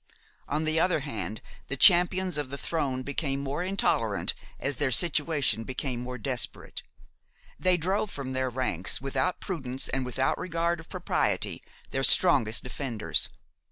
[0.47, 5.63] On the other hand, the champions of the throne became more intolerant as their situation
[5.63, 6.81] became more desperate.
[7.59, 11.61] They drove from their ranks, without prudence and without regard for propriety,
[11.91, 13.29] their strongest defenders.